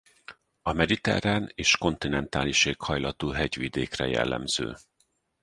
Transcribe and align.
A 0.61 0.73
mediterrán 0.73 1.51
és 1.55 1.77
kontinentális 1.77 2.65
éghajlatú 2.65 3.29
hegyvidékekre 3.29 4.07
jellemző. 4.07 4.75